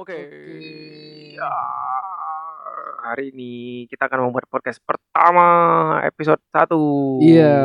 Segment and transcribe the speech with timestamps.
[0.00, 0.16] Oke.
[0.16, 1.36] Oke.
[1.36, 1.52] Ya,
[3.04, 5.44] hari ini kita akan membuat podcast pertama
[6.08, 7.20] episode 1.
[7.20, 7.60] Iya,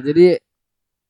[0.00, 0.40] jadi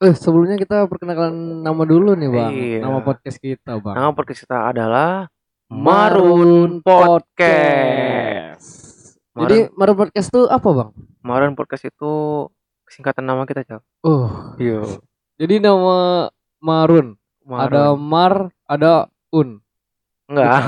[0.03, 2.51] eh sebelumnya kita perkenalkan nama dulu nih, Bang.
[2.51, 2.83] Iya.
[2.83, 3.95] Nama podcast kita, Bang.
[3.95, 5.31] Nama podcast kita adalah
[5.71, 8.67] Marun Podcast.
[9.31, 10.91] Jadi Marun Podcast itu apa, Bang?
[11.23, 12.51] Marun Podcast itu
[12.91, 13.79] singkatan nama kita, Cal.
[14.03, 14.83] Oh, Iya.
[15.39, 16.27] jadi nama
[16.59, 17.15] Marun.
[17.47, 19.64] Ada Mar, ada Un.
[20.35, 20.55] Enggak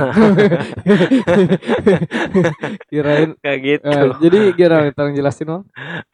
[2.91, 3.87] Kirain kayak gitu.
[3.87, 5.65] eh, jadi gimana tolong jelasin, Bang?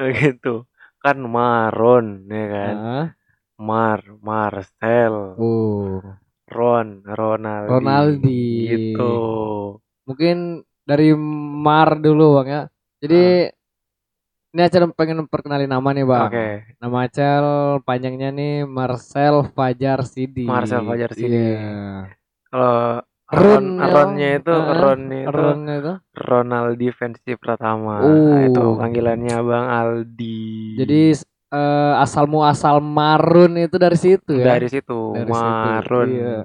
[0.01, 0.55] Kayak gitu.
[1.03, 2.75] Kan Maron ya kan.
[2.75, 3.07] Nah,
[3.63, 6.03] Mar, Marcel, oh,
[6.51, 7.69] Ron, Ronaldi.
[7.71, 8.47] Ronaldi.
[8.71, 9.15] Gitu.
[10.09, 11.15] Mungkin dari
[11.63, 12.63] Mar dulu, Bang ya.
[13.03, 13.51] Jadi
[14.53, 16.29] ini acara pengen perkenalin nama nih, Bang.
[16.29, 16.49] Oke.
[16.77, 17.47] Nama Acel
[17.87, 20.45] panjangnya nih Marcel Fajar Sidi.
[20.45, 21.57] Marcel Fajar Sidi.
[21.57, 22.11] Iya.
[22.53, 23.01] Kalau
[23.33, 25.93] Ron, Ronnya itu Ah, Ronnya itu Ron itu.
[26.13, 28.05] Ronaldi Fancy Pratama.
[28.05, 28.37] Oh.
[28.37, 30.77] Itu panggilannya Bang Aldi.
[30.77, 31.01] Jadi
[31.49, 34.53] eh, asal muasal Marun itu dari situ ya.
[34.53, 36.09] dari situ Dari situ, Marun.
[36.13, 36.39] iya.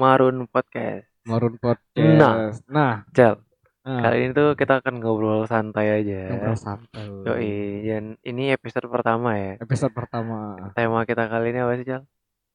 [0.00, 1.04] Marun Podcast.
[1.22, 1.94] Marun podcast.
[2.18, 2.50] Nah.
[2.66, 3.38] nah, Jal,
[3.86, 6.34] nah, kali ini tuh kita akan ngobrol santai aja.
[6.34, 7.06] ngobrol santai.
[7.22, 7.52] Yoi,
[7.86, 9.54] dan ini episode pertama ya.
[9.62, 10.58] Episode pertama.
[10.74, 12.02] Tema kita kali ini apa sih, Jal?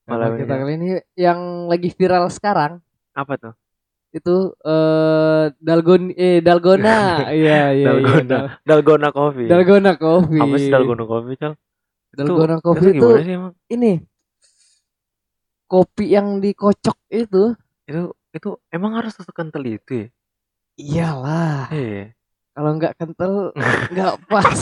[0.04, 0.60] Tema kita ini.
[0.60, 3.56] kali ini yang lagi viral sekarang Apa tuh?
[4.10, 6.98] Itu eh Dalgon eh Dalgona.
[7.28, 7.86] iya iya iya.
[7.88, 8.24] Dalgona.
[8.26, 9.48] Dal- Dalgona Coffee.
[9.48, 10.42] Dalgona Coffee.
[10.42, 11.54] Apa sih Dalgona Coffee, Jal?
[12.12, 13.54] Dalgona Itu- Coffee itu gimana sih emang?
[13.68, 13.92] ini
[15.68, 20.08] kopi yang dikocok itu Itu itu emang harus sekental itu ya?
[20.78, 22.14] iyalah Iya.
[22.54, 23.52] kalau nggak kental
[23.92, 24.60] nggak pas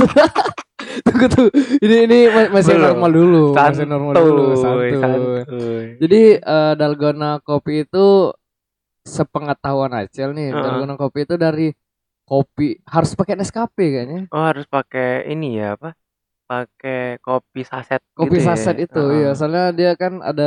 [1.06, 1.48] tunggu tuh
[1.80, 2.86] ini ini ma- masih Belum.
[2.90, 5.40] normal dulu masih normal dulu Santuy, santuy.
[5.44, 5.86] santuy.
[6.00, 8.32] jadi eh, dalgona kopi itu
[9.06, 10.64] sepengetahuan Acel nih Heeh.
[10.66, 11.72] dalgona kopi itu dari
[12.26, 15.94] kopi harus pakai Nescafe kayaknya Oh harus pakai ini ya apa?
[16.50, 18.02] Pakai kopi saset.
[18.18, 18.50] kopi gitu ya?
[18.50, 19.22] saset itu Heeh.
[19.24, 20.44] ya soalnya dia kan ada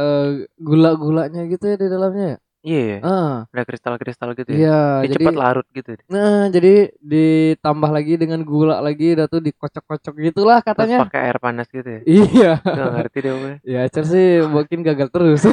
[0.00, 0.28] eh
[0.68, 2.98] gula-gulanya gitu ya di dalamnya ya Iya, ya?
[3.02, 4.56] ah ada kristal-kristal gitu ya.
[4.56, 5.98] iya Dia jadi cepat larut gitu.
[6.06, 10.98] Nah, jadi ditambah lagi dengan gula lagi, udah tuh dikocok-kocok gitulah Terus katanya.
[11.02, 12.00] pakai air panas gitu ya.
[12.04, 12.52] Iya.
[12.60, 13.52] Gak ngerti deh gue.
[13.64, 15.42] Ya, Acer sih mungkin gagal terus.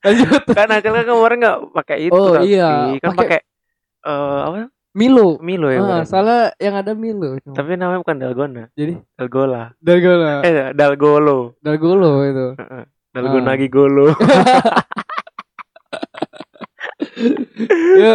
[0.00, 0.42] Lanjut.
[0.48, 2.14] Kan akhirnya kemarin nggak pakai itu.
[2.14, 2.50] Oh, tapi.
[2.50, 2.96] iya.
[2.98, 3.44] Kan Pakai-
[4.00, 4.72] eh apa?
[4.90, 5.38] Milo.
[5.38, 5.80] Milo ya.
[5.80, 7.38] Ah, salah yang ada Milo.
[7.44, 9.70] Tapi namanya bukan dalgona, Jadi dalgola.
[9.78, 11.54] dalgona, Eh, dalgolo.
[11.60, 12.46] dalgolo itu.
[12.58, 12.84] Heeh.
[13.10, 13.58] Dalgona Ah.
[13.58, 14.06] gigolo.
[18.00, 18.14] Ya,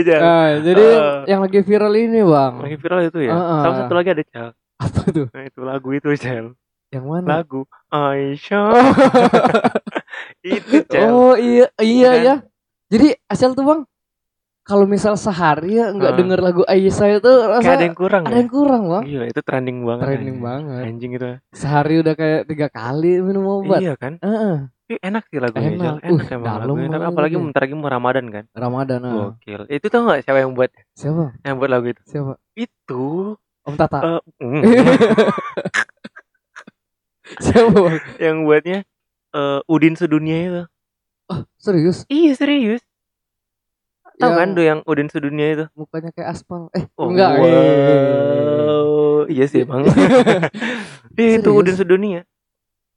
[0.08, 0.22] jangan.
[0.22, 1.16] nah, jadi Eh.
[1.28, 2.64] yang lagi viral ini, Bang.
[2.64, 3.32] Lagi viral itu ya.
[3.32, 3.60] Ah, ah.
[3.62, 4.48] Sama satu lagi ada Cel.
[4.78, 5.26] Apa tuh?
[5.28, 6.46] Nah, itu lagu itu Cel.
[6.88, 7.26] Yang mana?
[7.40, 8.72] Lagu Aisyah.
[10.46, 11.08] itu Cel.
[11.08, 12.24] Oh, iya iya Kan?
[12.24, 12.34] ya.
[12.88, 13.80] Jadi asal tuh, Bang.
[14.62, 16.16] Kalau misal sehari ya nggak Ah.
[16.16, 18.38] denger lagu Aisyah itu rasa Kayak ada yang kurang ada ya.
[18.38, 19.02] yang kurang, Bang.
[19.04, 20.04] Gila, itu trending banget.
[20.06, 20.38] Trending anjing.
[20.40, 20.82] banget.
[20.86, 21.26] Anjing itu.
[21.50, 23.80] Sehari udah kayak tiga kali minum obat.
[23.80, 24.16] Iya kan?
[24.18, 24.56] Heeh,
[24.88, 25.66] Ih, enak sih lagunya.
[25.68, 25.94] Enak.
[25.96, 25.96] Cel.
[26.04, 26.88] Enak Uh, emang lagunya.
[26.92, 27.40] Tapi apalagi ya.
[27.40, 28.44] bentar lagi mau Ramadan kan.
[28.52, 29.00] Ramadan.
[29.02, 29.12] ah.
[29.34, 29.62] Gokil.
[29.66, 30.70] Itu tau gak siapa yang buat?
[30.92, 31.24] Siapa?
[31.40, 32.02] Yang buat lagu itu?
[32.04, 32.32] Siapa?
[32.54, 33.04] Itu
[33.62, 33.98] Om Tata.
[34.00, 34.62] eh, mm,
[37.40, 37.70] Siapa?
[37.72, 37.94] Bang?
[38.22, 38.78] yang buatnya
[39.32, 40.62] eh, Udin sedunia itu.
[41.26, 42.04] Oh, serius?
[42.06, 42.82] Iya serius.
[44.12, 45.64] Tahu Yang kan tuh yang Udin sedunia itu?
[45.72, 46.68] mukanya kayak aspal.
[46.72, 47.30] Eh, Oh, enggak.
[47.34, 47.44] wow.
[47.44, 49.22] eh.
[49.28, 49.82] Iya sih bang.
[51.12, 51.50] Iya, itu?
[51.52, 52.24] Udin sedunia.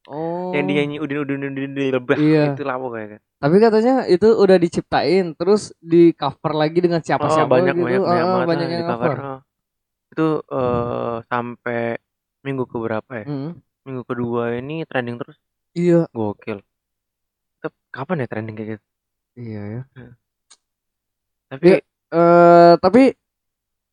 [0.05, 0.53] Oh.
[0.53, 2.15] Yang dinyanyi Udin Udin Udin Udin lebah.
[2.15, 2.53] Iya.
[2.53, 3.21] Itu lah pokoknya kan.
[3.37, 7.83] Tapi katanya itu udah diciptain terus di cover lagi dengan Oh, siapa-siapa banyak, gitu.
[7.83, 9.07] banyak, banyak, Ah, banget banyak lah yang di cover.
[9.07, 9.19] cover.
[9.21, 9.39] Oh.
[10.07, 11.81] Itu eh, sampai
[12.41, 13.25] minggu ke berapa ya?
[13.25, 13.51] Mm,
[13.83, 15.37] Minggu kedua ini trending terus.
[15.71, 16.07] Iya.
[16.09, 16.63] Gokil.
[17.89, 18.83] Kapan ya trending kayak gitu?
[19.35, 19.81] Iya ya.
[21.47, 21.79] Tapi Iya.
[22.09, 23.03] Eh tapi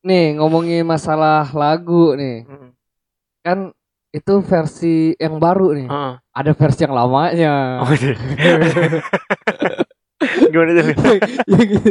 [0.02, 2.44] nih ngomongin masalah lagu nih.
[2.44, 2.68] mm,
[3.42, 3.58] Kan
[4.12, 5.88] itu versi yang baru nih.
[5.88, 6.12] heeh.
[6.32, 7.80] Ada versi yang lamanya.
[7.80, 8.14] Oh, iya.
[10.52, 10.70] Gimana?
[11.50, 11.90] Yang gitu.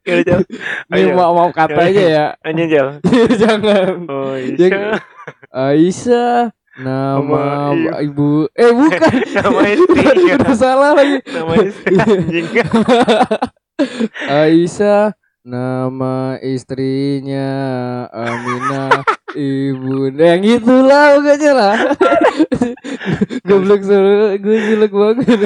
[0.00, 0.40] Gimana Jal?
[0.88, 1.12] Nih Ayo.
[1.12, 2.26] mau mau kata aja ya.
[2.46, 2.70] Anjing.
[3.36, 3.88] Jangan.
[4.08, 4.96] Oh iya.
[5.52, 9.60] Aisyah nama ibu eh bukan Nama
[10.36, 11.96] udah salah lagi Nama istri.
[14.26, 15.12] Aisyah
[15.44, 17.48] nama istrinya
[18.10, 21.76] Aminah ibu yang itulah pokoknya lah
[23.46, 25.38] goblok suruh gue jelek banget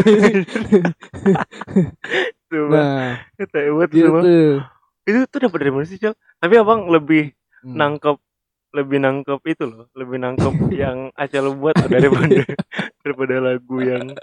[2.49, 2.71] Coba.
[2.73, 3.07] nah
[3.91, 4.11] gitu
[5.05, 6.15] Itu tuh dapat dari mana sih, Jal?
[6.39, 7.77] Tapi abang lebih Hmm.
[7.77, 8.17] nangkep
[8.73, 12.41] lebih nangkep itu loh, lebih nangkep yang Acel buat daripada
[13.05, 14.17] daripada lagu yang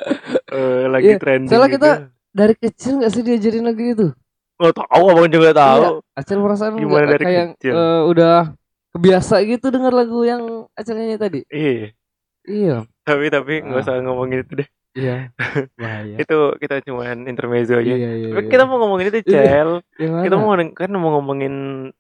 [0.49, 1.85] eh, lagi Iya, trending soalnya gitu.
[1.85, 4.07] kita- Dari kecil gak sih diajarin lagu itu?
[4.57, 6.01] nggak tahu abang juga tahu.
[6.13, 7.73] Acel perasaan Gimana dari kayak kecil?
[7.73, 8.35] eh, udah
[8.89, 11.39] kebiasa gitu dengar lagu yang Acel nyanyi tadi.
[11.47, 11.93] Iya,
[12.41, 12.75] Iya.
[13.05, 13.85] tapi tapi nggak Ah.
[13.85, 14.69] usah ngomongin itu deh.
[14.97, 15.29] Iya.
[15.77, 16.17] Bahaya.
[16.17, 17.85] Itu kita cuman intermezzo aja.
[17.85, 18.49] Iya, iya, Tapi iya.
[18.49, 19.41] kita mau ngomongin itu, Iya.
[19.45, 19.71] Cel.
[20.01, 21.53] Yang Kita mau kan mau ngomongin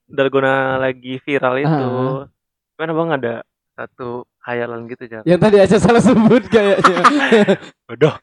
[0.09, 1.69] dalgona lagi viral itu.
[1.69, 2.25] Ah.
[2.73, 3.45] Kan abang ada
[3.77, 5.21] satu khayalan gitu, Cel.
[5.29, 6.97] Yang tadi Acel salah sebut kayaknya.
[7.85, 8.17] Bodoh.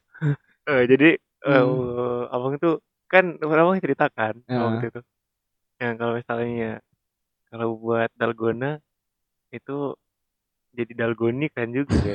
[0.66, 2.32] Eh, jadi eh, Hmm.
[2.32, 2.70] abang itu
[3.06, 4.58] kan abang ceritakan Ya.
[4.64, 5.00] waktu itu.
[5.78, 6.72] Yang kalau misalnya
[7.52, 8.80] kalau buat dalgona
[9.52, 9.94] itu
[10.74, 12.14] jadi dalgoni kan juga ya.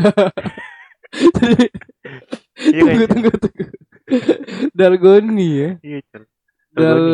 [2.59, 3.65] Iya tunggu tunggu tunggu.
[4.75, 5.69] Dalgoni ya.
[5.79, 5.99] Iya.
[6.75, 7.13] Dalgoni.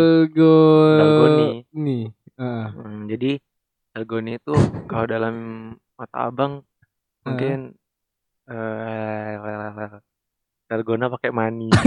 [0.99, 1.99] Dalgoni.
[2.35, 2.73] Ah.
[2.75, 3.39] Hmm, jadi
[3.93, 4.55] dalgoni itu
[4.89, 5.35] kalau dalam
[5.95, 6.65] mata abang
[7.23, 7.71] mungkin
[8.51, 9.39] eh
[10.69, 11.69] dalgona pakai mani.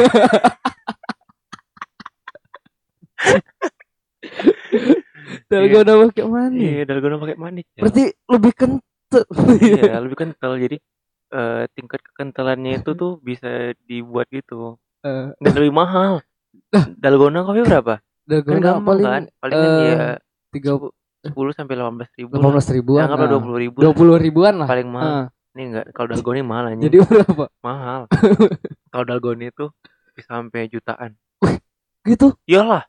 [5.49, 6.57] Dalgona pakai mana?
[6.57, 7.63] Iya, dalgona pakai mani.
[7.77, 9.27] Berarti lebih kentut.
[9.61, 10.53] Iya, lebih kental.
[10.61, 10.77] Jadi
[11.33, 14.77] eh, tingkat kekentalannya itu tuh bisa dibuat gitu.
[15.05, 16.21] Eh, Dan lebih mahal.
[17.01, 17.95] Dalgona kopi berapa?
[18.01, 19.23] Kan Dalgona gampang paling kan?
[19.41, 20.07] Paling kan eh, ya
[20.53, 20.71] tiga
[21.19, 22.33] 10 sampai 18 ribu.
[22.39, 23.03] delapan belas ribuan.
[23.09, 23.41] Anggaplah nah.
[23.41, 23.77] 20 ribu.
[23.83, 24.69] Dua puluh ribuan lah.
[24.69, 25.09] Paling mahal.
[25.09, 25.25] Ah,
[25.59, 26.87] Ini enggak kalau dalgona mahal anjing.
[26.87, 27.51] jadi berapa?
[27.61, 28.07] mahal.
[28.95, 29.67] kalau dalgona itu
[30.15, 31.19] bisa sampai jutaan.
[32.07, 32.31] Gitu.
[32.47, 32.87] Iyalah.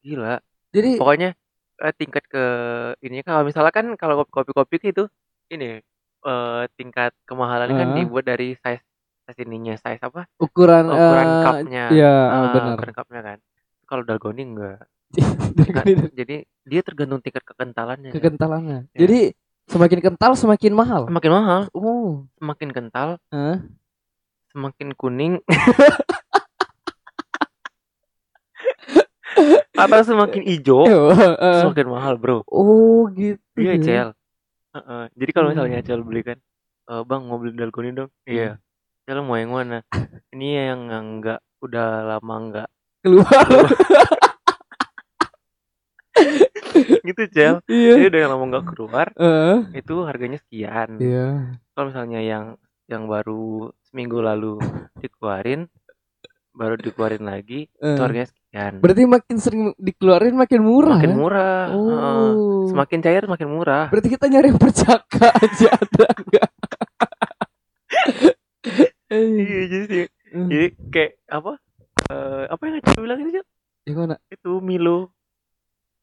[0.00, 0.40] Gila.
[0.72, 1.36] Jadi Pokoknya
[1.76, 2.44] eh, tingkat ke
[3.00, 5.12] ini kalau misalnya kan kalau kopi-kopi itu
[5.48, 5.84] ini
[6.22, 7.94] eh, tingkat kemahalan kan Ah.
[7.94, 8.80] dibuat dari size
[9.22, 10.24] size ininya, size apa?
[10.36, 11.84] ukuran ukuran eh, cupnya.
[11.92, 12.74] Iya, Ah, benar.
[12.74, 13.38] ukuran cupnya kan.
[13.84, 14.80] Kalau dalgona enggak.
[15.76, 18.08] Kan, jadi dia tergantung tingkat kekentalannya.
[18.08, 18.16] kan.
[18.16, 18.78] kekentalannya.
[18.94, 18.98] Ya.
[19.02, 19.20] Jadi
[19.70, 21.02] semakin kental semakin mahal.
[21.06, 22.26] Semakin mahal, Oh.
[22.36, 23.62] semakin kental, Hah?
[24.50, 25.38] semakin kuning.
[29.78, 32.44] Atau semakin hijau, Eh, semakin mahal, Bro.
[32.50, 33.40] Oh, gitu.
[33.56, 33.82] Iya, ya.
[33.82, 34.08] Cel.
[34.76, 35.02] Heeh.
[35.16, 35.86] Jadi kalau misalnya Hmm.
[35.86, 36.38] Cel beli kan,
[36.90, 38.10] "Eh, Bang mau beli dalgona dong.
[38.28, 38.58] Iya.
[39.06, 39.80] Cel mau yang mana?
[40.34, 42.68] Ini yang enggak udah lama enggak
[43.00, 43.24] Keluar.
[47.08, 47.54] gitu, Cel.
[47.66, 47.92] Iya.
[47.96, 49.56] Jadi udah lama enggak keluar, Heeh.
[49.76, 50.96] itu harganya sekian.
[50.98, 51.56] Iya.
[51.72, 52.44] Kalau misalnya yang
[52.90, 54.58] yang baru seminggu lalu
[54.98, 55.70] dikeluarin,
[56.50, 57.94] baru dikeluarin lagi, Eh.
[57.94, 58.72] itu harganya sekian.
[58.82, 60.98] Berarti makin sering dikeluarin makin murah.
[60.98, 61.16] Makin ya?
[61.16, 61.64] murah.
[61.70, 62.66] Oh.
[62.66, 63.86] Semakin cair makin murah.
[63.88, 66.08] Berarti kita nyari yang percaka aja ada?
[69.10, 70.04] Iya, jadi sih.
[70.30, 70.46] Hmm.
[70.46, 71.58] Jadi kayak apa?
[72.10, 73.46] Eh, apa yang Acil bilang ini, Cel?
[73.86, 74.14] Yang mana?
[74.30, 75.10] Itu Milo.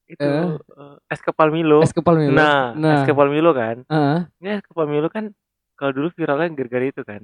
[0.08, 0.24] Itu
[0.56, 1.84] eh, es kepal Milo.
[1.84, 2.34] Es kepal Milo.
[2.34, 3.00] Nah, nah.
[3.00, 3.84] es kepal Milo kan.
[3.84, 4.18] Heeh.
[4.40, 5.30] Ini es kepal Milo kan
[5.76, 7.22] kalau dulu viralnya gara-gara itu kan.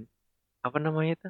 [0.60, 1.28] Apa namanya itu?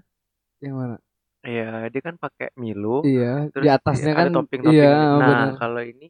[0.60, 0.96] Yang mana?
[1.44, 3.04] Iya, dia kan pakai Milo.
[3.04, 4.80] Iya, Terus di atasnya ada kan topping-topping.
[4.80, 5.48] Iya, nah, benar.
[5.60, 6.08] kalau ini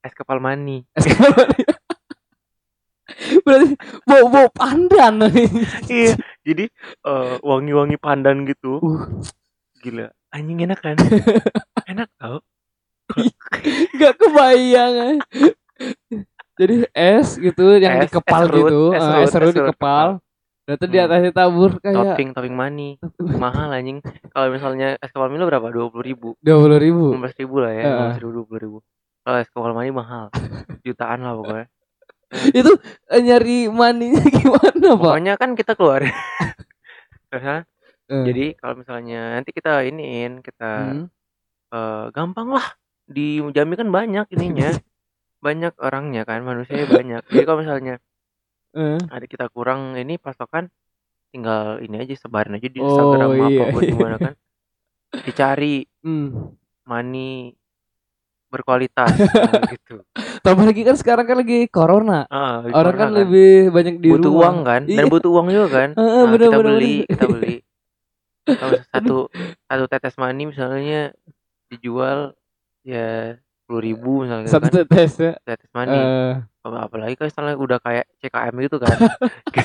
[0.00, 0.86] es kepal mani.
[0.94, 1.46] Es kepal
[3.44, 3.74] Berarti
[4.04, 5.26] bau bau pandan.
[5.90, 6.14] iya,
[6.46, 6.70] jadi
[7.04, 8.78] eh, wangi-wangi pandan gitu.
[8.78, 9.04] Uh.
[9.78, 10.96] Gila, anjing enak kan?
[11.90, 12.42] enak tau.
[13.96, 14.92] Gak kebayang.
[14.94, 15.16] eh.
[16.58, 20.08] Jadi es gitu yang Es- dikepal es gitu, es serut, es serut dikepal.
[20.68, 21.06] Dan di Hmm.
[21.08, 23.00] atasnya tabur kayak Topping topping mani.
[23.16, 24.04] Mahal anjing.
[24.04, 25.64] Kalau misalnya es kepal Milo berapa?
[25.72, 26.36] 20 ribu.
[26.44, 27.16] dua puluh ribu.
[27.16, 27.84] 15 ribu lah ya.
[28.12, 28.78] 15 ribu, 20 ribu.
[29.24, 30.28] Kalau es kepal mani mahal.
[30.84, 31.66] Jutaan lah pokoknya.
[32.52, 32.76] Itu
[33.08, 35.00] eh, nyari maninya gimana, Pak?
[35.00, 36.04] Pokoknya kan kita keluar.
[38.08, 41.04] Eh, Jadi kalau misalnya nanti kita iniin, kita hmm.
[41.70, 42.64] eh, gampang lah.
[43.08, 44.70] Di Jambi kan banyak ininya.
[45.38, 47.22] banyak orangnya kan, manusianya banyak.
[47.24, 47.94] Jadi kalau misalnya
[48.74, 48.98] eh.
[49.06, 50.66] ada kita kurang ini pasokan
[51.30, 53.64] tinggal ini aja sebarin aja di Oh, Instagram iya.
[53.64, 54.34] apa di mana kan.
[55.26, 56.58] Dicari Hmm.
[56.84, 57.54] money
[58.48, 60.02] berkualitas nah, gitu.
[60.40, 62.24] Tambah lagi kan sekarang kan lagi corona.
[62.26, 64.40] Ah, di Orang kan corona lebih banyak di butuh rumah.
[64.42, 65.04] uang kan dan Iya.
[65.06, 65.88] butuh uang juga kan.
[65.94, 67.08] Heeh, Nah, bener, kita bener, beli, bener.
[67.08, 67.54] kita beli.
[68.48, 69.16] Kalau satu
[69.64, 71.00] satu tetes mani misalnya
[71.68, 72.32] dijual
[72.82, 75.32] ya sepuluh ribu misalnya Satu kan tetes ya.
[75.70, 75.92] mani.
[75.92, 78.96] Eh, Apa- apalagi kalau misalnya udah kayak CKM gitu kan
[79.48, 79.60] di,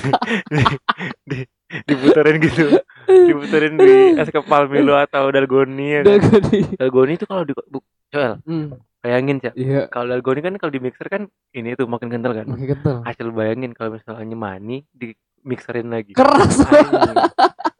[1.29, 1.37] di,
[1.83, 6.59] diputerin gitu diputerin di es kepal Milo atau dalgoni ya kan Dalgoni.
[6.73, 8.79] dalgoni itu kalau di bu, Joel Hmm.
[8.99, 12.45] bayangin ya Iya, kalau dalgoni kan kalau di mixer kan ini tuh makin kental kan
[12.45, 13.03] makin kental.
[13.03, 16.63] hasil bayangin kalau misalnya mani di mixerin lagi Keras.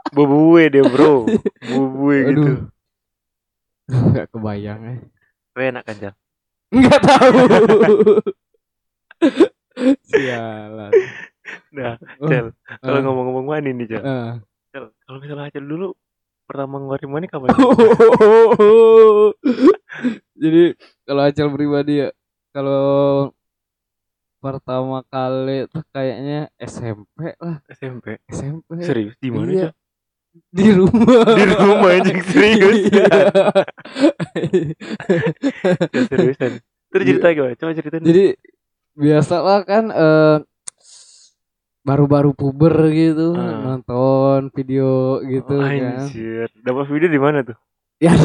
[0.10, 1.24] Bubue deh bro
[1.70, 2.58] bubue gitu Aduh.
[3.86, 4.96] Enggak kebayang ya.
[5.54, 6.14] Tapi enak kan Jal
[6.68, 7.38] Enggak tahu.
[10.04, 10.92] Sialan.
[11.70, 12.46] Nah, Oh, Cel,
[12.80, 14.02] kalau eh, ngomong-ngomong mani nih, Cel.
[14.02, 14.32] eh.
[14.70, 15.88] Cel, kalau misalnya Acel dulu
[16.44, 17.50] pertama ngeluarin mani kapan?
[20.36, 20.64] Jadi
[21.04, 22.10] kalau Acel pribadi ya,
[22.50, 23.30] kalau
[24.40, 28.18] pertama kali tuh kayaknya SMP lah, SMP.
[28.28, 28.70] SMP.
[28.82, 29.62] Serius di mana, Iya.
[29.70, 29.74] Cel?
[30.34, 31.26] Di rumah.
[31.30, 32.90] Di rumah anjing serius.
[32.90, 33.06] Iya.
[35.86, 36.52] Ya, seriusan.
[36.90, 37.54] Terus cerita gimana?
[37.54, 38.02] Coba ceritain.
[38.02, 38.26] Jadi
[38.94, 40.38] biasa lah kan eh,
[41.84, 43.76] baru-baru puber gitu Ah.
[43.76, 46.06] nonton video gitu Oh, kan.
[46.06, 46.48] Anjir.
[46.60, 47.58] Dapat video di mana tuh?
[47.98, 48.14] Ya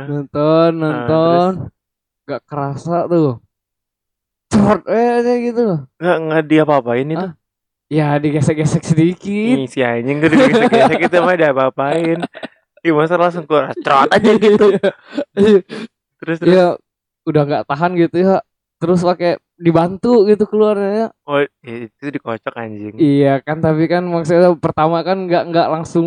[0.00, 1.50] nonton Ah, nonton
[2.24, 3.40] gak kerasa tuh.
[4.48, 5.78] Cerot eh gitu loh.
[5.96, 7.20] Enggak enggak dia apa-apain itu.
[7.20, 7.32] Ah,
[7.90, 9.56] Ya digesek-gesek sedikit.
[9.56, 12.22] Ih, si anjing gede gesek-gesek itu mah ada apa-apain.
[12.80, 14.66] Ih, masa langsung keluar cerot aja gitu.
[16.20, 16.38] Terus terus.
[16.46, 16.78] ya
[17.24, 18.36] udah nggak tahan gitu ya.
[18.78, 21.10] Terus pakai dibantu gitu keluarnya.
[21.22, 21.50] Oh, i-
[21.84, 22.94] itu dikocok anjing.
[22.96, 26.06] Iya kan tapi kan maksudnya pertama kan nggak nggak langsung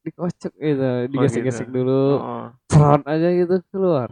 [0.00, 1.76] dikocok gitu, digesek-gesek gitu.
[1.76, 2.46] dulu, Oh.
[2.66, 4.08] cerot aja gitu keluar.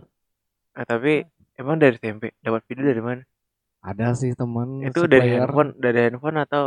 [0.76, 1.24] Eh, tapi
[1.56, 3.22] emang dari SMP dapat video dari mana?
[3.80, 5.40] Ada sih teman Itu dari supplier.
[5.44, 6.64] handphone, dari handphone atau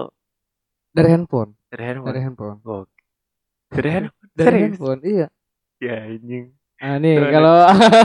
[0.90, 2.08] dari handphone, dari handphone?
[2.08, 3.04] dari handphone, Gokil.
[3.70, 4.28] Dari handphone.
[4.32, 4.64] dari Serius?
[4.66, 5.28] handphone, iya.
[5.78, 6.46] Ya anjing.
[6.78, 7.56] Nah nih kalau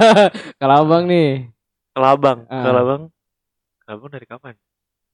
[0.60, 1.48] kalau abang nih
[1.90, 2.60] Kelabang, Ah.
[2.62, 3.02] Kelabang.
[3.80, 4.54] Kelabang dari kapan?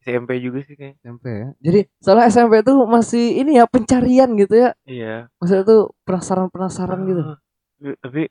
[0.00, 0.98] SMP juga sih kayaknya.
[0.98, 1.48] SMP ya.
[1.60, 4.70] Jadi soalnya SMP tuh masih ini ya pencarian gitu ya.
[4.82, 5.30] Iya.
[5.38, 7.22] Maksudnya tuh penasaran-penasaran gitu.
[7.22, 7.38] Ah,
[7.78, 8.22] tapi- Tapi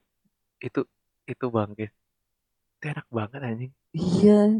[0.59, 0.81] itu
[1.25, 1.91] itu bangkit.
[2.75, 3.71] Itu enak banget anjing.
[3.93, 4.59] Iya.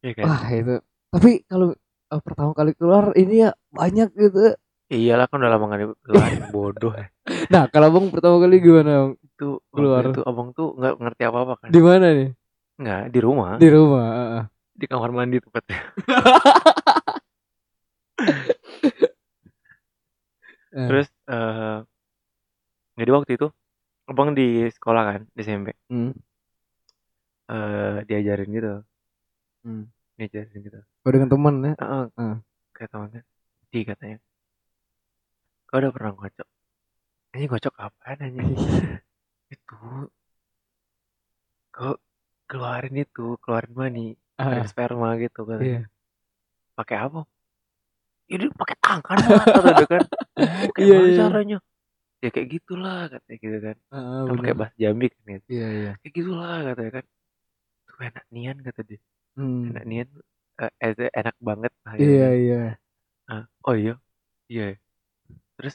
[0.00, 0.24] Iya kan?
[0.26, 0.74] Wah itu.
[1.10, 1.68] Tapi kalau
[2.10, 4.54] eh, pertama kali keluar ini ya banyak gitu.
[4.90, 7.06] Iyalah kan udah lama gak dikeluarin bodoh ya.
[7.48, 8.90] Nah kalau abang pertama kali gimana?
[9.06, 9.12] Bang?
[9.22, 10.02] Itu Keluar.
[10.10, 11.68] itu abang tuh nggak ngerti apa-apa kan.
[11.70, 12.30] Di mana nih?
[12.80, 13.50] Nggak, di rumah.
[13.60, 14.08] Di rumah.
[14.74, 15.78] Di kamar mandi tepatnya.
[20.70, 21.82] Eh, Terus eh
[22.94, 23.50] jadi waktu itu
[24.06, 25.74] abang di sekolah kan di SMP.
[25.90, 26.12] hmm.
[27.50, 28.72] eh diajarin gitu.
[29.64, 29.84] Hmm.
[30.16, 30.78] Diajarin gitu.
[31.04, 31.72] Oh, dengan teman ya.
[31.80, 32.04] Heeh.
[32.16, 32.36] Hmm.
[32.76, 33.22] Kayak temannya.
[33.72, 34.18] Di katanya.
[35.68, 36.48] Kau udah pernah ngocok?
[37.38, 38.48] Ini ngocok apaan anjing?
[39.54, 39.76] itu
[41.74, 41.94] kau
[42.50, 44.06] keluarin itu, keluarin mani,
[44.40, 45.60] Ah, ada sperma gitu kan.
[45.62, 45.80] iya.
[46.74, 47.20] Pakai apa?
[48.30, 50.02] Ini pakai tangan lah kata kan.
[50.74, 51.18] Kayak Iya, mana iya.
[51.20, 51.58] caranya?
[52.20, 53.76] Ya kayak gitulah katanya gitu kan.
[53.94, 55.46] Heeh, Kan pakai bahasa Jambi kan gitu.
[55.50, 55.92] Iya iya.
[56.02, 57.04] Kayak gitulah katanya kan.
[57.86, 59.00] Tuh enak nian kata dia.
[59.38, 59.70] Hmm.
[59.72, 60.08] Enak nian
[60.60, 62.58] eh, eh, enak banget Iya iya.
[63.30, 63.94] Ah, oh iya.
[64.50, 64.74] Iya.
[64.74, 64.76] ya.
[65.56, 65.74] Terus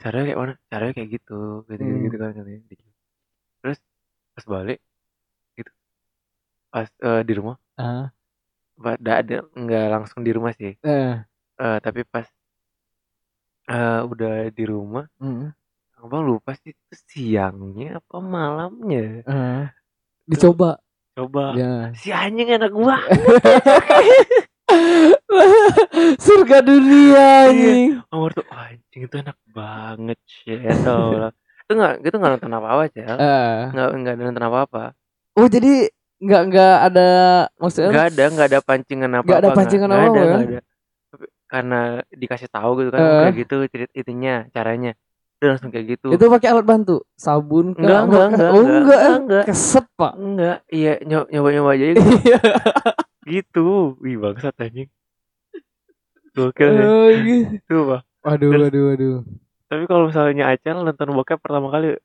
[0.00, 0.54] caranya kayak mana?
[0.70, 1.32] Caranya kayak gitu,
[1.68, 2.04] gitu gitu, Hmm.
[2.06, 2.60] gitu kan katanya.
[2.70, 2.84] Gitu.
[3.62, 3.78] Terus
[4.34, 4.78] pas balik
[5.58, 5.70] gitu.
[6.72, 8.08] Pas eh, di rumah, Ah.
[8.78, 10.72] pada ada nggak langsung di rumah sih.
[10.82, 11.12] Eh.
[11.60, 12.26] Eh, tapi pas
[13.70, 15.50] eh, udah di rumah, hmm.
[16.02, 19.22] abang lupa sih itu siangnya apa malamnya.
[19.26, 19.70] Ah.
[20.26, 20.78] Dicoba.
[21.12, 21.92] Coba Ya.
[21.92, 23.08] si anjing enak banget.
[26.16, 27.28] Surga dunia Iya.
[27.48, 27.88] anjing.
[28.08, 31.30] Amor tuh "Wah, anjing itu enak banget shit Allah.
[31.62, 33.16] Itu nggak, itu nggak nonton apa-apa cel.
[33.16, 33.58] Eh.
[33.70, 34.82] Nggak nggak ada nonton apa-apa.
[35.36, 35.88] Oh jadi
[36.22, 37.08] nggak nggak ada
[37.58, 39.26] maksudnya Nggak ada, nggak ada pancingan apa-apa.
[39.28, 40.32] Nggak ada pancingan nggak apa-apa ada, ya?
[40.32, 40.60] nggak ada.
[41.12, 43.12] Tapi Karena dikasih tahu gitu kan, Eh.
[43.20, 44.92] kayak gitu cerit itunya, caranya.
[45.42, 46.06] Udah langsung kayak gitu.
[46.08, 47.82] itu pakai alat bantu sabun kah?
[47.82, 49.44] Enggak, enggak, oh enggak, enggak, enggak, enggak.
[49.44, 52.00] keset pak Enggak, iya nyoba nyoba, nyoba aja gitu.
[52.22, 52.40] Iya.
[53.24, 53.66] gitu.
[53.98, 54.86] Wih bangsat anjing.
[56.32, 56.70] Gokil.
[56.72, 57.52] Oh, gitu.
[57.52, 58.00] Itu pak.
[58.22, 59.16] waduh Terus- waduh waduh
[59.66, 61.98] Tapi kalau misalnya Acel nonton bokep pertama kali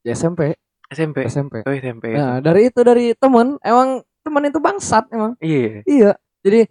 [0.00, 0.54] ya SMP
[0.86, 1.26] SMP.
[1.26, 3.88] SMP Oh SMP nah dari itu dari temen emang
[4.20, 5.82] temen itu bangsat emang Iya.
[5.82, 6.10] iya
[6.40, 6.70] jadi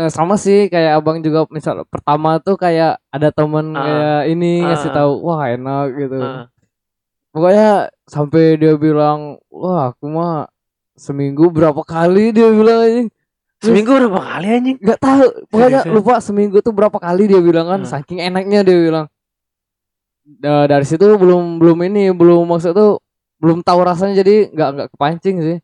[0.00, 3.80] eh, sama sih kayak abang juga misal pertama tuh kayak ada temen Ah.
[3.80, 4.96] kayak ini Ah, ngasih ah.
[4.96, 6.44] tahu wah enak gitu Ah.
[7.30, 7.68] pokoknya
[8.04, 10.48] sampai dia bilang wah aku mah
[10.94, 13.08] seminggu berapa kali dia bilang anjing
[13.60, 14.76] Seminggu berapa kali anjing?
[14.80, 15.92] nggak tahu pokoknya Seriusan?
[15.94, 17.90] lupa seminggu tuh berapa kali dia bilang kan Hmm.
[17.90, 19.06] saking enaknya dia bilang
[20.22, 23.02] Da- dari situ belum belum ini belum maksud tuh
[23.36, 25.58] belum tahu rasanya jadi nggak nggak kepancing sih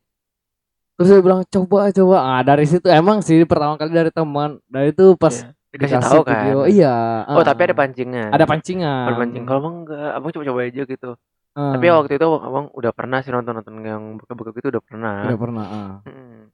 [0.97, 4.91] terus dia bilang coba coba ah dari situ emang sih pertama kali dari teman dari
[4.91, 5.53] itu pas Iya.
[5.77, 6.33] Dikasih tahu kan.
[6.41, 6.97] video iya
[7.29, 7.45] Oh, ah.
[7.45, 8.33] tapi ada pancingan.
[8.33, 9.45] ada pancingan Ada pancing.
[9.45, 11.11] Kalau emang enggak, abang coba-coba aja gitu.
[11.53, 15.17] Ah, Tapi waktu itu abang udah pernah sih nonton-nonton yang buka-buka gitu udah pernah.
[15.29, 15.93] udah pernah ah.
[16.09, 16.49] Hmm.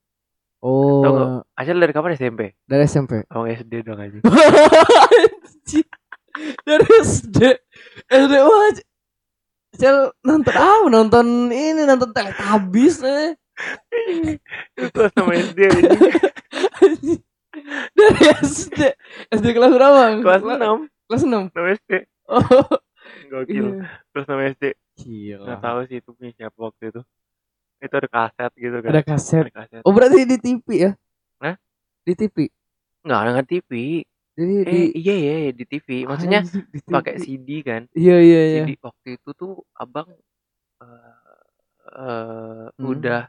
[0.58, 1.46] oh?
[1.54, 2.58] Acel dari kapan SMP?
[2.66, 4.18] dari SMP Abang SD dong aja.
[6.64, 7.38] Dari SD
[8.08, 8.72] SD wah
[9.76, 13.36] Cel nonton ah nonton ini nonton Teletubbies eh
[14.78, 15.12] itu 6
[15.44, 17.14] SD ini
[17.92, 18.78] Dari SD.
[19.30, 20.02] SD kelas berapa?
[20.18, 21.52] kelas 6 Kelas 6.
[21.52, 21.90] 6 SD
[22.24, 22.48] Oh.
[23.28, 23.84] gokil Iya.
[24.10, 24.64] kelas 6 SD
[24.94, 25.44] Gila.
[25.44, 27.00] nggak tahu sih itu punya siapa waktu itu
[27.78, 29.42] itu ada kaset gitu kan Ada kaset.
[29.42, 30.90] Ada kaset Oh berarti di TV ya?
[31.38, 31.56] Hah?
[32.00, 32.36] Di TV.
[33.02, 33.70] nggak ada TV
[34.32, 36.88] Jadi eh di iya iya iya, di TV maksudnya di TV.
[36.88, 38.64] pakai CD kan Iya iya iya.
[38.64, 40.08] CD waktu itu tuh abang
[40.78, 41.16] eh
[41.92, 42.86] eh, Hmm.
[42.86, 43.28] udah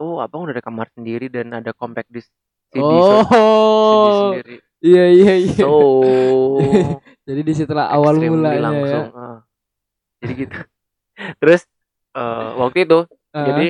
[0.00, 2.32] oh abang udah ada kamar sendiri dan ada compact disc
[2.70, 4.18] CD, so- CD Oh.
[4.32, 5.60] sendiri Iya iya iya.
[5.60, 5.70] so
[7.28, 9.14] Jadi di situlah awal mulanya langsung ya.
[9.14, 9.38] ah.
[10.18, 10.58] jadi gitu
[11.40, 11.62] terus
[12.12, 12.98] eh, waktu itu
[13.30, 13.46] Ah.
[13.46, 13.66] jadi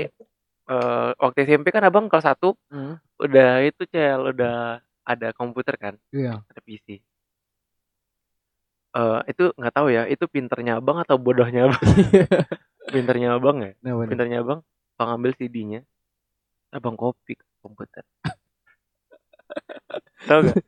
[0.66, 2.96] eh, waktu SMP kan abang kelas 1 Hmm.
[3.18, 6.40] udah itu cel udah ada komputer kan Iya.
[6.40, 7.02] ada PC
[8.90, 11.78] eh itu nggak tahu ya itu pinternya abang atau bodohnya abang
[12.94, 14.08] pinternya abang ya Nah, bener.
[14.08, 14.60] pinternya abang
[14.94, 15.86] abang ambil CD-nya
[16.70, 18.04] abang ke komputer
[20.28, 20.62] tahu gak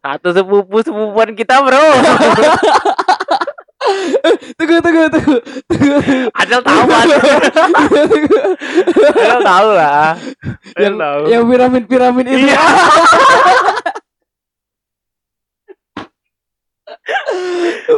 [0.00, 1.80] satu sepupu sepupuan kita bro
[4.56, 5.36] Tunggu tunggu tunggu.
[6.32, 7.04] Adel tahu kan.
[9.12, 10.16] Adel tahu lah
[10.80, 12.48] yang tahu yang piramid piramid itu.
[12.48, 12.64] Iya.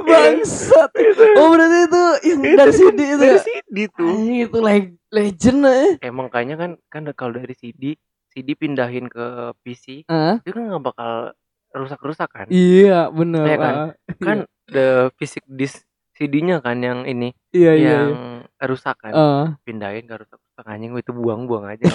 [0.07, 0.91] Bangsat.
[1.39, 3.39] Oh berarti itu yang dari CD itu dari ya?
[3.43, 5.91] CD tuh Anjing, itu le- legend eh.
[6.03, 7.97] emang kayaknya kan kan kalau dari CD
[8.29, 9.25] CD pindahin ke
[9.65, 11.33] PC Ah, itu kan nggak bakal
[11.73, 13.45] rusak-rusak kan iya bener.
[13.45, 13.73] Iya kan?
[13.75, 13.91] ah.
[14.27, 15.81] kan the physic disk
[16.13, 17.91] CD-nya kan yang ini Iya iya.
[17.93, 18.09] yang
[18.53, 18.65] iya.
[18.65, 19.47] rusak kan Ah.
[19.63, 21.85] pindahin ke rusak-rusak anjing itu buang-buang aja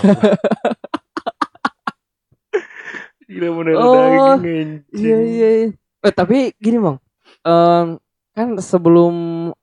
[3.26, 5.50] gila bener Oh, daging Iya iya.
[5.64, 5.70] iya.
[6.02, 6.98] Eh tapi gini bang,
[7.42, 7.96] Em,
[8.34, 9.14] kan sebelum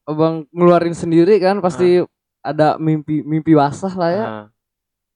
[0.02, 2.00] abang ngeluarin sendiri kan pasti
[2.48, 4.24] ada mimpi mimpi basah lah ya.
[4.24, 4.46] Ah.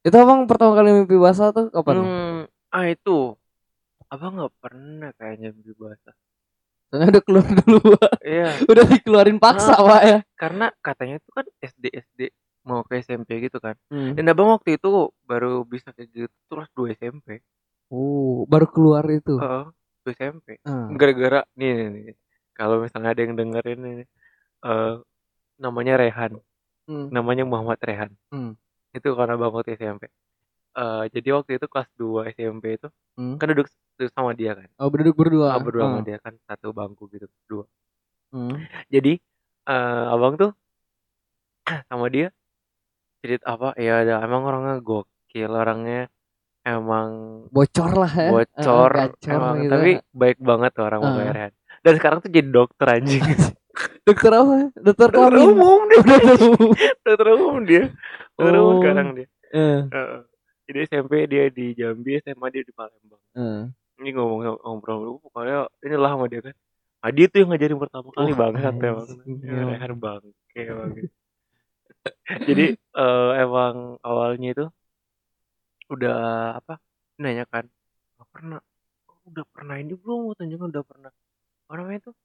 [0.02, 1.96] Itu abang pertama kali mimpi basah tuh kapan?
[1.98, 3.34] Hmm, ah itu
[4.06, 6.12] abang nggak pernah kayaknya mimpi basah
[6.86, 10.18] Soalnya udah keluar dulu, iya udah dikeluarin paksa pak ya.
[10.36, 12.20] karena katanya itu kan SD SD
[12.62, 14.12] mau ke SMP gitu kan Hmm.
[14.12, 14.90] dan abang waktu itu
[15.24, 17.40] baru bisa kayak gitu terus dua SMP
[17.88, 19.36] Oh baru keluar itu.
[19.36, 19.64] Heeh,
[20.02, 20.88] dua SMP Ah.
[20.90, 22.16] gara-gara nih, nih, nih.
[22.52, 24.04] kalau misalnya ada yang dengerin ini
[24.62, 24.94] eh
[25.56, 26.36] namanya Rehan
[26.92, 27.08] Hmm.
[27.08, 28.52] namanya Muhammad Rehan Hmm.
[28.92, 30.12] itu karena bang waktu SMP
[30.72, 33.36] Eh jadi waktu itu kelas 2 SMP itu Hmm.
[33.36, 35.56] kan duduk, duduk sama dia kan Oh berduduk berdua.
[35.56, 36.04] Ah, berdua sama Ah.
[36.04, 37.64] dia kan satu bangku gitu berdua
[38.32, 38.56] Hmm.
[38.88, 39.16] jadi
[39.68, 40.52] eh abang tuh
[41.88, 42.28] sama dia
[43.22, 46.08] cerita apa ya ada emang orangnya gokil orangnya
[46.64, 47.08] emang
[47.52, 48.28] Bocor lah ya.
[48.32, 49.70] bocor Ah, gacor emang gitu.
[49.70, 51.00] tapi baik banget tuh orang.
[51.04, 51.52] Bang Rehan
[51.84, 53.22] dan sekarang tuh jadi dokter anjing
[54.02, 54.56] Dokter apa?
[54.76, 55.98] Dokter dokter umum dia.
[55.98, 56.70] Dokter umum.
[57.00, 57.84] dokter umum dia.
[58.32, 58.78] Dokter umum Oh.
[58.78, 59.26] sekarang dia.
[59.50, 60.20] Eh, Heeh.
[60.64, 63.22] jadi SMP dia di Jambi SMA dia di Palembang.
[63.34, 63.62] Eh.
[63.94, 66.54] ini ngomong ngobrol pokoknya inilah sama dia kan.
[67.00, 69.06] Adi tuh yang ngajarin pertama kali Wah, banget emang.
[69.06, 69.62] anjing, ya, ya.
[69.68, 70.90] Rehan bangke emang
[72.48, 74.66] jadi eh, emang awalnya itu
[75.88, 76.18] udah
[76.56, 76.78] apa?
[77.16, 77.66] Nanya kan
[78.18, 78.58] "Oh, pernah
[79.06, 80.34] oh, udah pernah ini belum?
[80.34, 81.12] Tunjukkan udah pernah.
[81.66, 82.10] Apa namanya itu?
[82.10, 82.21] eh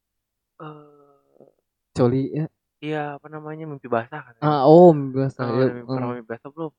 [1.98, 2.46] Coli ya.
[2.78, 5.40] iya apa namanya mimpi basah kan Ah, oh, biasa.
[5.42, 5.66] Oh, ya.
[5.66, 6.72] udah mimpi, pernah mimpi basah belum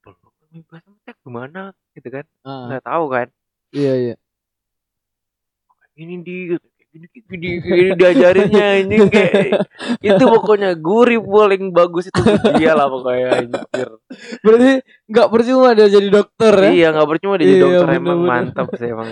[0.00, 0.16] belum
[0.48, 3.26] mimpi basah cek gimana gitu kan Ah, nggak tahu kan
[3.70, 4.14] iya iya.
[5.96, 6.36] ini di
[6.92, 9.68] gini gini, gini diajarinnya ini kayak
[10.00, 12.20] itu pokoknya gurih paling bagus itu
[12.54, 13.90] dia lah pokoknya anjir
[14.40, 14.70] Berarti
[15.04, 16.70] nggak percuma dia jadi dokter ya?
[16.70, 19.08] iya nggak percuma dia jadi Iya, dokter emang mantap sih emang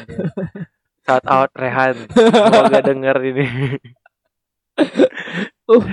[1.03, 3.47] shout out Rehan semoga denger ini
[5.65, 5.85] Uh,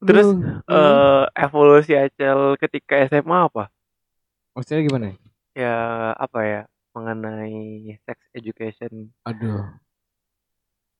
[0.00, 0.26] Terus,
[0.66, 3.70] eh evolusi Acel ketika SMA apa
[4.52, 5.16] maksudnya gimana?
[5.52, 5.76] ya
[6.12, 6.60] apa ya
[6.92, 7.56] mengenai
[8.00, 9.64] sex education Aduh.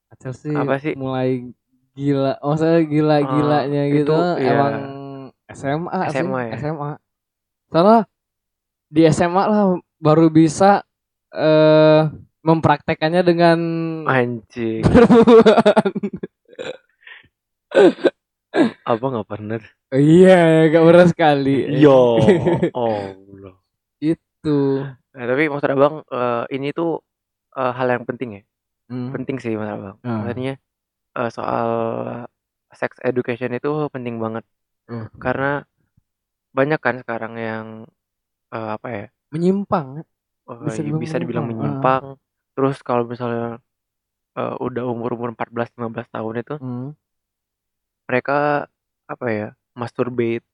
[0.09, 0.95] Acel sih, Apa sih?
[0.95, 1.51] mulai
[1.93, 4.51] gila, maksudnya gila-gilanya Ah, gitu itu, iya.
[4.51, 4.75] emang
[5.49, 6.53] SMA, sih, SMA ya?
[6.57, 6.91] SMA.
[7.69, 7.99] Soalnya
[8.89, 9.63] di SMA lah
[9.99, 10.87] baru bisa
[11.31, 12.03] eh
[12.41, 13.59] mempraktekannya dengan
[14.05, 14.83] anjing.
[18.85, 19.59] apa nggak pernah
[19.95, 21.71] Iya, gak pernah sekali.
[21.79, 22.19] yo
[22.75, 23.55] Allah
[24.45, 24.85] Tuh.
[25.17, 27.01] Nah, tapi maksud abang eh, ini tuh
[27.57, 28.43] eh, hal yang penting ya
[28.85, 29.09] Hmm.
[29.17, 30.21] penting sih maksud abang Ah.
[30.21, 30.61] maksudnya
[31.17, 31.69] eh, soal
[32.77, 34.45] sex education itu penting banget
[34.85, 35.09] Hmm.
[35.17, 35.65] karena
[36.53, 37.67] banyak kan sekarang yang
[38.53, 40.05] eh, apa ya Menyimpang.
[40.05, 42.05] eh, Bisa ya dibilang bisa dibilang menyimpang, menyimpang
[42.53, 43.65] terus kalau misalnya
[44.37, 46.93] eh, udah umur umur 14-15 tahun itu Hmm.
[48.09, 48.69] Mereka
[49.09, 50.45] apa ya masturbate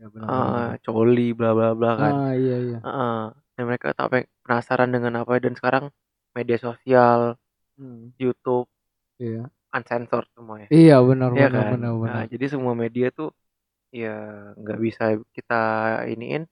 [0.00, 0.80] Ya, benar, benar.
[0.80, 2.78] coli bla bla bla kan Ah, iya iya.
[2.80, 3.20] Heeh.
[3.56, 4.08] dan mereka tak
[4.40, 5.84] penasaran dengan apa dan sekarang
[6.32, 7.36] media sosial
[7.80, 8.68] Hmm, YouTube
[9.20, 9.48] Iya.
[9.72, 12.24] uncensored semua ya Iya, benar Iya benar kan benar Nah, benar.
[12.32, 13.28] jadi semua media tuh
[13.92, 14.16] ya
[14.56, 15.04] nggak bisa
[15.36, 15.60] kita
[16.12, 16.44] iniin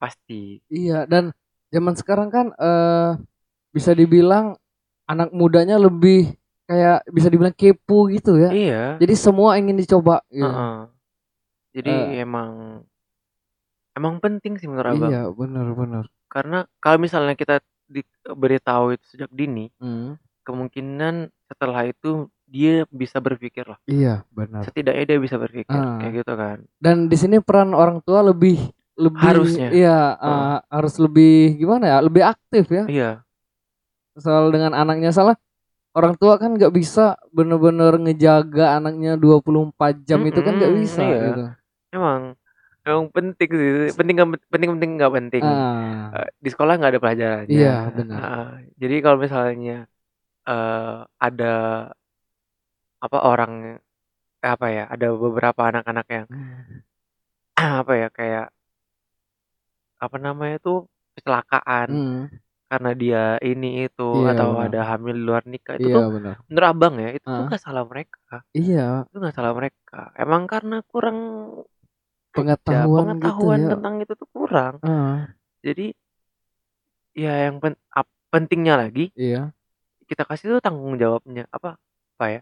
[0.00, 1.32] pasti Iya, dan
[1.72, 3.10] zaman sekarang kan eh
[3.76, 4.56] bisa dibilang
[5.08, 6.32] anak mudanya lebih
[6.66, 8.50] kayak bisa dibilang kepo gitu ya.
[8.50, 10.44] iya Jadi semua ingin dicoba gitu.
[10.44, 10.76] Heeh.
[11.72, 12.24] jadi Eh.
[12.24, 12.82] emang
[13.96, 16.04] emang penting sih menurut abang Iya, benar benar.
[16.26, 23.66] karena kalau misalnya kita diberitahu itu sejak dini Hmm, kemungkinan setelah itu dia bisa berpikir
[23.66, 24.62] lah Iya, benar.
[24.62, 25.98] setidaknya dia bisa berpikir Ah.
[25.98, 28.58] kayak gitu kan Dan di sini peran orang tua lebih
[28.96, 29.68] lebih Harusnya.
[29.70, 30.44] iya Heeh.
[30.56, 31.98] eh, harus lebih gimana ya?
[32.00, 32.84] Lebih aktif ya.
[32.88, 33.10] iya
[34.16, 35.36] Soal dengan anaknya salah
[35.96, 41.18] orang tua kan nggak bisa bener-bener ngejaga anaknya 24 jam itu kan nggak bisa iya.
[41.24, 41.42] gitu.
[41.96, 42.20] emang
[42.84, 44.16] emang penting sih penting
[44.52, 45.44] penting penting nggak penting
[46.16, 48.18] Eh, di sekolah nggak ada pelajarannya Iya, benar.
[48.22, 49.76] Ah, jadi kalau misalnya
[50.46, 51.54] eh ada
[53.02, 53.52] apa orang
[54.40, 56.26] apa ya ada beberapa anak-anak yang
[57.82, 58.46] apa ya kayak
[59.96, 60.78] apa namanya tuh
[61.16, 62.20] kecelakaan Hmm,
[62.66, 64.64] karena dia ini itu Iya, atau benar.
[64.66, 66.34] ada hamil di luar nikah itu iya tuh benar.
[66.50, 67.46] menurut abang ya itu tuh Ah.
[67.48, 71.18] nggak salah mereka Iya, itu nggak salah mereka emang karena kurang
[72.34, 73.72] pengetahuan, pengetahuan gitu ya.
[73.72, 75.30] tentang itu tuh kurang Ah,
[75.64, 75.86] jadi
[77.16, 79.48] ya yang pen- ap- pentingnya lagi iya.
[80.04, 81.80] kita kasih tuh tanggung jawabnya apa
[82.16, 82.40] apa ya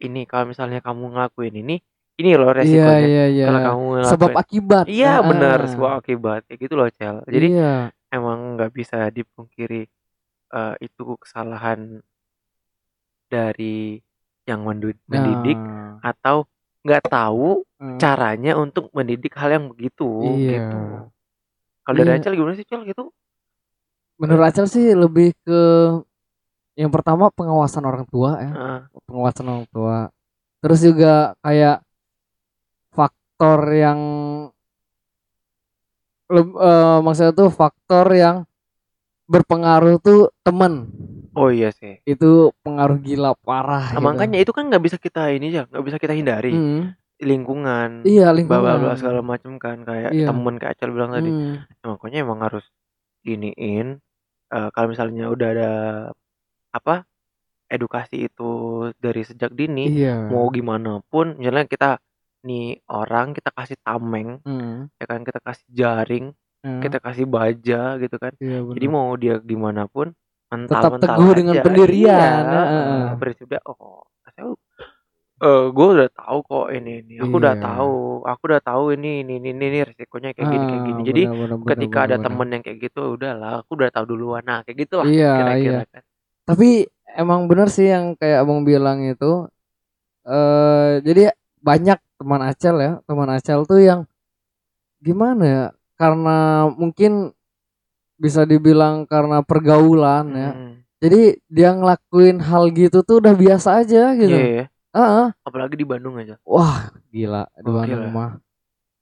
[0.00, 1.76] ini kalau misalnya kamu ngelakuin ini
[2.14, 3.44] ini loh Iya, resikonya iya, iya.
[3.50, 4.84] kalau kamu Sebab ngelakuin akibat.
[4.88, 7.72] iya Ah, benar sebuah akibat kayak gitu loh cel jadi iya,
[8.14, 9.82] emang nggak bisa dipungkiri
[10.54, 11.98] eh, itu kesalahan
[13.26, 13.98] dari
[14.46, 16.44] yang mendidik Nah, atau
[16.84, 20.04] nggak tahu hmm, caranya untuk mendidik hal yang begitu
[20.36, 20.60] Iya.
[20.60, 20.80] gitu
[21.82, 22.20] kalau dari Iya.
[22.20, 23.08] Acel gimana sih cel gitu
[24.20, 25.60] menurut Acel sih lebih ke
[26.76, 28.50] yang pertama pengawasan orang tua ya.
[28.52, 28.80] Heeh.
[29.06, 29.96] pengawasan orang tua.
[30.58, 31.86] Terus juga kayak
[32.90, 34.00] faktor yang
[36.32, 38.36] eh, maksudnya tuh faktor yang
[39.24, 40.88] berpengaruh tuh temen.
[41.34, 41.98] Oh iya sih.
[42.04, 44.06] Itu pengaruh gila parah Nah, gitu.
[44.06, 46.52] makanya itu kan nggak bisa kita ini ya nggak bisa kita hindari.
[46.54, 48.94] Hmm, lingkungan iya bla lingkungan.
[49.00, 49.82] segala macam kan.
[49.82, 50.26] Kayak Iya.
[50.30, 51.30] temen kayak Acel bilang tadi.
[51.32, 52.64] Hmm, Ya, makanya emang harus
[53.24, 53.98] iniin
[54.54, 55.70] eh, kalau misalnya udah ada
[56.70, 57.08] apa
[57.66, 58.50] edukasi itu
[59.00, 60.28] dari sejak dini iya.
[60.28, 61.90] mau gimana pun misalnya kita
[62.48, 62.62] nih
[62.94, 66.24] orang kita kasih tameng Hmm, ya kan kita kasih jaring
[66.64, 70.06] hmm, kita kasih baja gitu kan iya jadi mau dia gimana pun
[70.52, 73.04] mental Tetap mental teguh dengan pendirian, iya, heeh.
[73.10, 74.42] eh, prinsip dia oh saya
[75.44, 77.64] eh gue udah tahu kok ini ini aku udah Iya.
[77.64, 77.88] tahu
[78.30, 81.22] aku udah tahu ini ini ini ini, ini resikonya kayak gini kayak Ah, gini jadi
[81.22, 82.24] benar, benar, benar, ketika benar, ada benar.
[82.24, 85.84] temen yang kayak gitu udahlah aku udah tahu duluan nah kayak gitulah Iya, kira-kira iya.
[85.92, 86.02] kan
[86.48, 86.66] Tapi
[87.20, 89.26] emang bener sih yang kayak abang bilang itu.
[90.28, 91.20] eh jadi
[91.64, 94.04] banyak teman Acel ya, teman Acel tuh yang
[95.00, 95.64] gimana ya?
[95.96, 96.36] Karena
[96.68, 97.32] mungkin
[98.14, 100.50] bisa dibilang karena pergaulan ya.
[100.52, 104.30] Hmm, Jadi dia ngelakuin hal gitu tuh udah biasa aja gitu.
[104.30, 105.26] iya ya Heeh.
[105.42, 108.02] apalagi di Bandung aja Wah, gila dua Gokil ya.
[108.04, 108.30] rumah.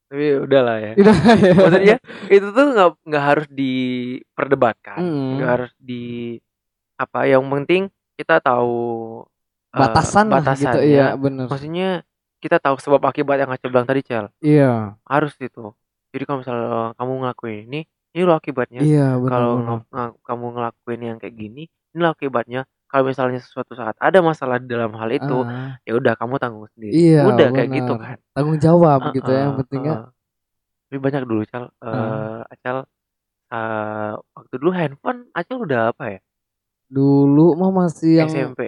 [0.08, 1.52] tapi udahlah ya Udah, ya.
[1.54, 1.96] maksudnya
[2.28, 5.28] itu tuh nggak nggak harus diperdebatkan Mm.
[5.36, 6.04] nggak harus di
[6.96, 7.82] apa yang penting
[8.14, 8.72] kita tahu
[9.68, 10.84] eh, batasan lah gitu batasannya.
[10.84, 11.46] iya bener.
[11.48, 11.90] maksudnya
[12.42, 15.72] kita tahu sebab akibat yang Aceh bilang tadi cel Iya, harus itu
[16.12, 17.80] jadi kalau misalnya kamu ngelakuin ini
[18.12, 20.10] ini lo akibatnya iya bener kalau bener.
[20.26, 24.68] kamu ngelakuin yang kayak gini ini lo akibatnya kalau misalnya suatu saat ada masalah di
[24.68, 27.78] dalam hal itu Ah, ya udah kamu tanggung sendiri Iya, udah kayak benar.
[27.80, 29.94] gitu kan tanggung jawab gitu ya yang pentingnya.
[29.96, 30.10] heeh.
[30.92, 32.52] Tapi banyak dulu Cal, eh Ah.
[32.52, 32.76] Acal
[33.52, 36.20] eh, waktu dulu handphone Acal udah apa ya?
[36.92, 38.60] Dulu mah masih yang SMP.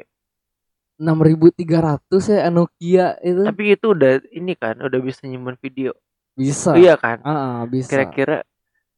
[0.99, 5.91] 6300 ya Nokia itu Tapi itu udah ini kan, udah bisa nyimpan video.
[6.35, 6.75] bisa.
[6.75, 7.23] Iya kan?
[7.23, 7.91] Ah, bisa.
[7.91, 8.43] Kira-kira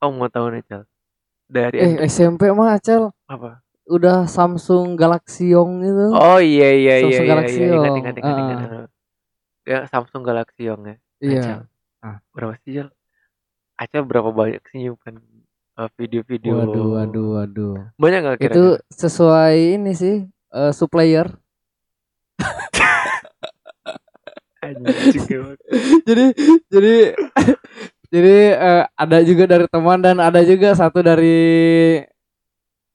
[0.00, 0.82] kamu mau tahu nih Cal?
[1.46, 3.60] Dari eh Android SMP mah Acel apa?
[3.86, 6.06] udah Samsung Galaxion itu.
[6.10, 7.66] Oh iya iya iya Samsung iya, Galaxy iya.
[7.70, 7.98] ingat Young.
[8.02, 8.68] ingat ingat ingat.
[8.72, 8.86] Ah.
[9.62, 10.96] Ya Samsung Galaxy Young ya.
[11.22, 11.40] iya.
[11.40, 11.60] Acel.
[12.02, 12.16] Ah.
[12.34, 12.88] Berapa sih Cal?
[13.76, 15.14] Acel berapa banyak sih nyimpan
[15.76, 16.52] eh, video-video?
[16.56, 17.74] Waduh, waduh, waduh.
[18.00, 18.54] Banyak gak kira-kira?
[18.56, 21.30] Itu sesuai ini sih eh, supplier.
[26.06, 26.24] Jadi
[26.66, 26.94] jadi
[28.10, 32.02] jadi eh, ada juga dari teman dan ada juga satu dari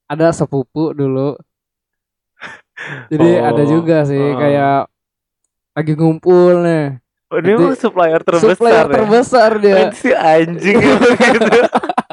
[0.07, 1.39] ada sepupu dulu
[3.07, 4.35] jadi Oh, ada juga sih oh.
[4.35, 4.89] kayak
[5.77, 6.99] lagi ngumpul nih
[7.31, 8.91] Oh, dia Nanti mah supplier terbesar supplier ya.
[8.91, 11.59] terbesar dia si anjing gitu.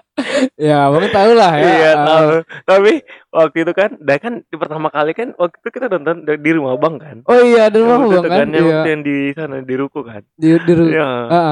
[0.56, 2.28] ya abang tahu lah ya Iya Ah, tahu.
[2.64, 2.92] Tapi
[3.30, 6.74] waktu itu kan, dah kan di pertama kali kan waktu itu kita nonton di rumah
[6.74, 7.16] bang kan.
[7.24, 10.00] oh iya di rumah bang itu kan yang iya waktu yang di sana di ruko
[10.02, 10.22] kan.
[10.34, 11.08] di, di ru- Iya.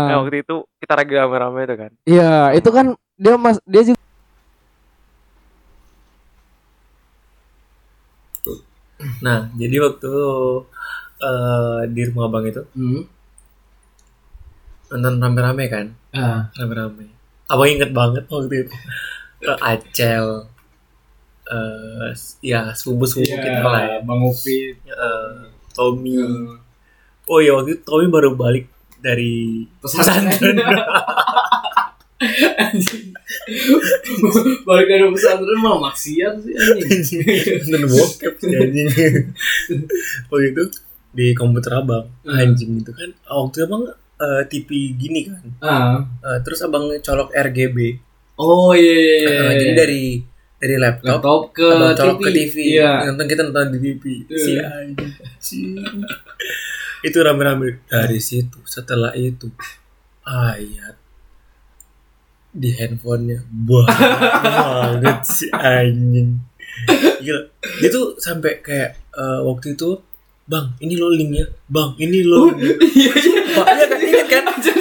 [0.07, 1.91] Yang waktu itu kita lagi rame-rame itu kan.
[2.05, 3.99] iya itu kan dia mas dia juga
[9.21, 10.13] Nah, jadi waktu
[11.19, 13.05] eh di rumah abang itu Hmm.
[14.89, 15.87] nonton rame-rame kan,
[16.55, 17.16] rame-rame.
[17.47, 18.75] Abang inget banget waktu itu.
[19.39, 20.27] Eh, Acel,
[21.47, 22.11] eh
[22.43, 23.99] ya sepupu-sepupu kita lah ya.
[24.03, 25.35] bang Upi Eh,
[25.71, 26.17] Tommy.
[27.25, 28.67] Oh iya waktu itu Tommy baru balik
[28.99, 30.57] dari pesantren.
[34.65, 37.21] balik dari pesantren malah maksiat sih anjing
[37.69, 38.89] Nonton bokep sih anjing.
[40.33, 40.63] Waktu itu
[41.13, 42.37] di komputer abang Hmm.
[42.37, 43.83] anjing itu kan waktu itu abang
[44.17, 45.45] eh, TV gini kan.
[45.61, 46.05] Ah.
[46.25, 47.79] Eh, terus abang colok RGB
[48.37, 49.51] oh iya iya, iya, iya.
[49.57, 50.05] jadi dari
[50.57, 52.25] dari laptop laptop ke abang colok TV.
[52.25, 52.91] ke TV iya.
[53.09, 54.37] Nonton kita nonton di TV Iya.
[54.37, 56.05] si anjing
[57.07, 57.87] itu rame-rame.
[57.87, 59.47] Dari situ setelah itu
[60.27, 60.99] ayat
[62.51, 63.45] di handphonenya.
[63.47, 66.41] Banget si anjing.
[67.23, 67.43] Gila.
[67.79, 70.03] Dia tuh sampai kayak eh, waktu itu
[70.47, 71.47] bang ini lo linknya.
[71.67, 73.13] Bang ini lo linknya." iya.
[73.13, 73.99] Iya iya kan?
[73.99, 74.73] inget kan inget sih?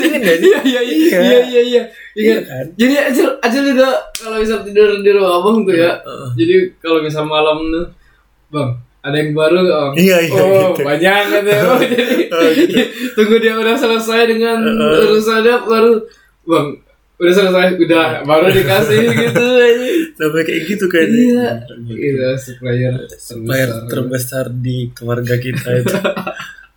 [0.54, 0.82] Iya iya iya.
[0.82, 1.20] Iya.
[1.20, 1.84] Iya iya
[2.16, 2.36] iya.
[2.46, 2.66] Kan?
[2.78, 6.30] Jadi Acil Acil juga kalau misal tidur di rumah abang tuh ya Heeh.
[6.38, 7.86] jadi kalau misal malam tuh
[8.50, 8.70] bang
[9.02, 9.92] ada yang baru bang?
[9.98, 10.82] Iya iya oh gitu.
[10.82, 12.14] banyak kan Oh, jadi
[12.66, 12.82] gitu.
[13.14, 15.02] tunggu dia udah selesai dengan Heeh.
[15.12, 15.92] urusannya baru
[16.46, 16.68] bang
[17.16, 21.08] udah selesai udah baru dikasih gitu aja sampai kayak gitu kan.
[21.08, 21.48] Iya.
[21.88, 24.46] Iya, supplier supplier terbesar.
[24.52, 25.96] di keluarga kita itu.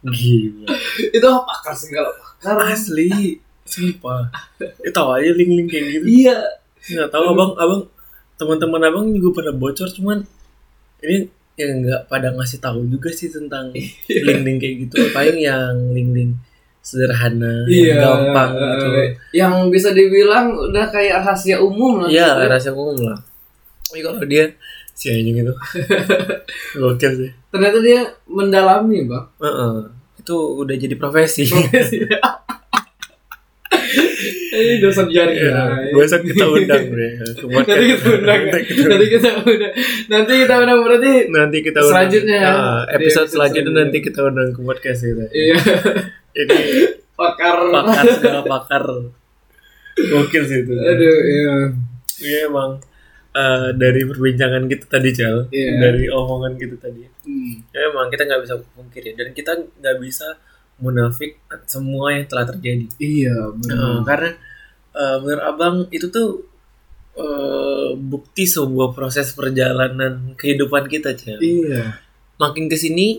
[0.07, 0.67] Gila.
[1.11, 2.71] Itu pakar segala pakar.
[2.71, 3.43] asli.
[3.67, 4.31] Sumpah.
[4.59, 6.05] Itu tahu aja link-link kayak gitu.
[6.07, 6.39] Iya.
[6.89, 7.83] nggak tahu abang abang
[8.41, 10.25] teman-teman abang juga pada bocor cuman
[11.05, 13.75] ini yang nggak pada ngasih tahu juga sih tentang
[14.09, 14.97] link-link kayak gitu.
[15.11, 16.39] Paling yang link-link
[16.89, 17.93] sederhana Iya.
[17.93, 18.01] yang
[18.33, 22.09] gampang gitu eh, Yang bisa dibilang udah kayak rahasia umum lah.
[22.09, 23.21] Iya, rahasia umum lah.
[23.85, 24.49] Tapi kalau dia
[24.97, 25.53] si anjing itu
[26.81, 27.31] gokil sih.
[27.53, 29.29] Ternyata dia mendalami, Bang.
[29.37, 29.75] Heeh.
[30.19, 31.45] Itu udah jadi profesi.
[34.49, 35.35] Eh, dosa jari.
[35.35, 37.13] Iya, besok kita undang deh.
[37.19, 38.41] Nanti kita undang.
[38.45, 39.73] Nanti kita- Nanti kita undang.
[40.09, 41.93] Nanti kita undang berarti Nanti kita undang.
[41.93, 42.41] Selanjutnya.
[42.41, 45.25] Di episode selanjutnya nanti kita undang ke podcast kita.
[45.31, 45.57] iya
[46.35, 46.59] Ini
[47.13, 47.57] pakar.
[47.69, 48.85] pakar segala pakar.
[49.99, 50.73] Gokil sih itu.
[50.73, 51.55] Aduh, iya.
[52.19, 52.79] Iya emang
[53.31, 55.73] eh, dari perbincangan kita tadi Jal, Iya.
[55.79, 57.03] dari omongan kita tadi.
[57.23, 57.55] Hmm.
[57.71, 60.27] Ya, emang kita nggak bisa pungkiri dan kita nggak bisa
[60.79, 62.87] munafik semua yang telah terjadi.
[62.97, 64.03] Iya, benar.
[64.03, 64.31] karena
[64.93, 66.47] eh, menurut abang itu tuh
[67.15, 71.39] eh, bukti sebuah proses perjalanan kehidupan kita Cel.
[71.39, 71.99] Iya.
[72.39, 73.19] Makin ke sini,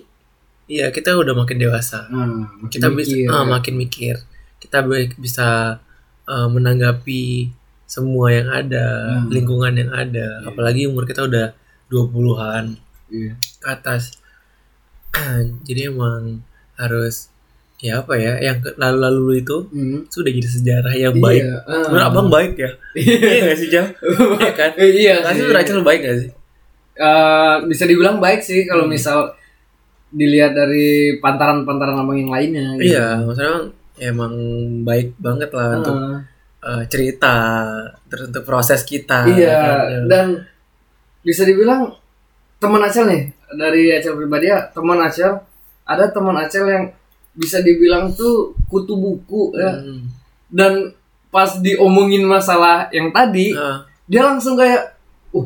[0.65, 2.08] ya kita udah makin dewasa.
[2.08, 3.28] Nah, makin kita bisa mikir.
[3.30, 4.15] ah, makin mikir.
[4.58, 5.80] Kita baik bisa
[6.26, 7.52] eh, menanggapi
[7.84, 9.28] semua yang ada, Hmm.
[9.28, 10.28] lingkungan yang ada.
[10.39, 10.48] Iya.
[10.48, 11.52] Apalagi umur kita udah
[11.89, 12.78] 20-an
[13.10, 13.34] Iya.
[13.60, 14.15] ke atas.
[15.67, 16.45] Jadi emang
[16.78, 17.34] harus
[17.80, 20.04] ya apa ya yang lalu-lalu itu Hmm.
[20.06, 21.42] sudah jadi sejarah yang baik.
[21.42, 21.56] Iya.
[21.63, 21.88] ah.
[21.88, 22.72] Menurut abang baik ya?
[22.98, 23.86] Iya gak sih Jal?
[24.36, 24.72] Iya kan?
[24.76, 25.54] Eh, iya Kasih sih.
[25.54, 26.30] Rachel baik gak sih?
[26.94, 28.92] Eh, bisa dibilang baik sih kalau Hmm.
[28.92, 29.18] misal
[30.10, 32.76] dilihat dari pantaran-pantaran abang yang lainnya.
[32.76, 32.92] gitu.
[32.92, 33.65] Iya, maksudnya emang,
[34.02, 34.34] emang
[34.82, 36.20] baik banget lah untuk Ah,
[36.74, 37.36] eh, cerita,
[38.06, 39.24] terus untuk proses kita.
[39.26, 40.04] iya kan?
[40.06, 40.26] dan
[41.22, 41.96] bisa dibilang
[42.58, 45.39] teman Acel nih dari Acel pribadi ya teman Acel
[45.86, 46.86] ada teman Acel yang
[47.32, 50.06] bisa dibilang tuh kutu buku ya Hmm.
[50.50, 50.74] dan
[51.30, 54.98] pas diomongin masalah yang tadi Ah, dia langsung kayak
[55.32, 55.46] uh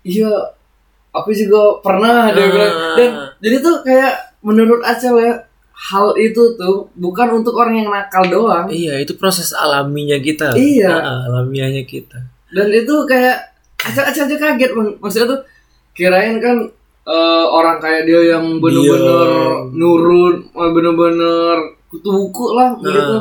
[0.00, 0.32] iya
[1.10, 2.48] aku juga pernah dia Ah.
[2.48, 5.34] bilang dan jadi tuh kayak menurut Acel ya
[5.70, 10.50] hal itu tuh bukan untuk orang yang nakal doang iya, itu proses alaminya kita.
[10.52, 10.90] Iya.
[10.90, 12.18] Ah, alamiahnya kita.
[12.48, 13.36] dan itu kayak
[13.78, 15.40] Acel Acel aja kaget bang maksudnya tuh
[15.92, 16.56] kirain kan
[17.08, 19.28] eh, orang kayak dia yang bener-bener
[19.72, 22.84] nurun eh, bener-bener kutu buku lah Nah.
[22.86, 23.16] gitu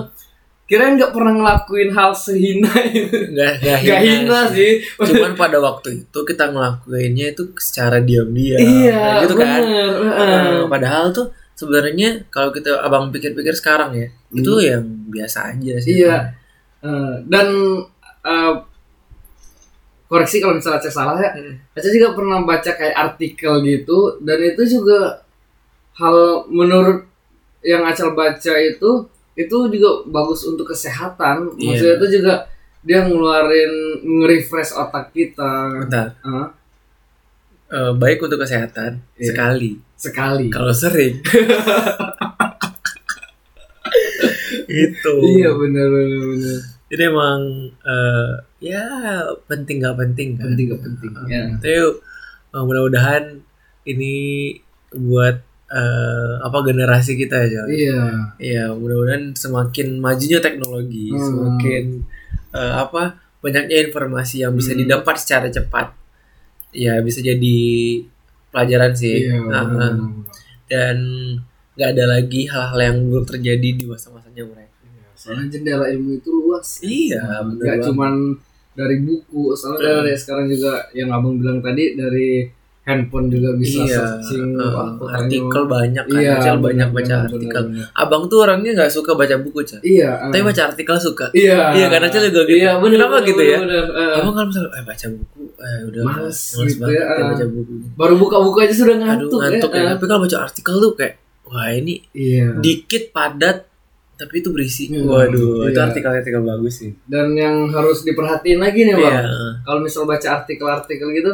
[0.68, 6.04] kirain nggak pernah ngelakuin hal sehina itu Gak, gak, gak hina sih Cuman pada waktu
[6.04, 8.60] itu kita ngelakuinnya itu secara diam-diam.
[8.60, 9.48] iya Kayak gitu kan.
[9.58, 10.68] bener Ah, heeh.
[10.68, 15.96] padahal tuh sebenarnya kalau kita abang pikir-pikir sekarang ya, itu yang biasa aja sih.
[15.96, 16.04] Hmm.
[16.04, 16.18] Iya.
[16.78, 17.48] Eh, dan
[18.22, 18.54] eh,
[20.08, 21.32] koreksi kalau misalnya Aceh salah ya.
[21.36, 21.56] Hmm.
[21.76, 25.24] Aceh juga pernah baca kayak artikel gitu dan itu juga
[26.00, 27.04] hal menurut
[27.62, 28.92] yang Aceh baca itu
[29.38, 31.54] itu juga bagus untuk kesehatan.
[31.56, 31.68] Iya.
[31.70, 32.34] Maksudnya itu juga
[32.82, 35.84] dia ngeluarin nge-refresh otak kita.
[35.86, 36.16] Bentar.
[36.24, 36.48] Hah?
[37.68, 39.36] Eh, baik untuk kesehatan Iya.
[39.36, 39.72] sekali.
[39.98, 40.48] sekali.
[40.54, 41.20] Kalau sering.
[44.68, 45.14] gitu.
[45.38, 46.77] Iya benar benar benar.
[46.88, 47.40] Jadi emang
[47.84, 48.32] eh,
[48.64, 48.84] ya
[49.46, 50.52] penting gak penting kan.
[50.52, 51.12] Penting gak penting.
[51.28, 51.44] Ya.
[51.60, 51.76] Tapi
[52.56, 53.24] eh, mudah-mudahan
[53.84, 54.16] ini
[54.96, 55.36] buat
[55.68, 57.64] eh, apa generasi kita ya.
[57.68, 58.02] Iya.
[58.40, 61.24] Iya, mudah-mudahan semakin majunya teknologi, Hmm.
[61.24, 61.84] semakin
[62.56, 64.82] eh, apa banyaknya informasi yang bisa Hmm.
[64.82, 65.92] didapat secara cepat.
[66.72, 67.60] Ya bisa jadi
[68.48, 69.28] pelajaran sih.
[69.28, 69.44] Iya.
[69.44, 69.92] Nah,
[70.68, 70.98] dan
[71.78, 74.67] nggak ada lagi hal-hal yang buruk terjadi di masa-masanya mereka.
[75.18, 76.80] Soalnya jendela ilmu itu luas.
[76.80, 78.14] Iya, benar Gak cuman
[78.72, 82.46] dari buku, soalnya dari sekarang juga yang abang bilang tadi dari
[82.84, 87.62] handphone juga bisa iya, searching eh, pokoknya- artikel banyak kan, Iya, banyak baca benar, artikel.
[87.66, 88.00] benar, benar.
[88.00, 89.82] Abang tuh orangnya nggak suka baca buku, Cel.
[89.84, 90.12] Iya.
[90.24, 90.46] Tapi eh.
[90.46, 91.26] baca artikel suka.
[91.34, 91.76] Iya.
[91.76, 92.56] Iya, kan Acel juga gitu.
[92.56, 92.94] Iya, benar.
[92.96, 93.58] Kenapa benar, gitu ya?
[93.60, 93.86] benar.
[93.92, 96.16] Eh, Abang kalau misalnya eh, baca buku, eh udah Males
[96.48, 97.26] males gitu banget ya, ya, eh.
[97.28, 97.74] baca buku.
[97.98, 99.82] baru buka-buka aja sudah Aduh ngantuk, ngantuk ya.
[99.82, 99.88] eh.
[99.92, 102.48] Tapi kalau baca artikel tuh kayak wah ini Iya.
[102.58, 103.67] dikit padat
[104.18, 104.90] tapi itu berisi.
[104.90, 105.86] Hmm, Waduh, itu iya.
[105.88, 106.92] artikel-artikel bagus sih.
[107.06, 109.14] Dan yang harus diperhatiin lagi nih, Bang.
[109.14, 109.24] Iya.
[109.62, 111.32] Kalau misal baca artikel-artikel gitu,